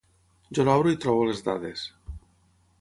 Jo 0.57 0.65
l'obro 0.69 0.93
i 0.95 0.99
trobo 1.05 1.27
les 1.29 1.45
dades 1.51 1.85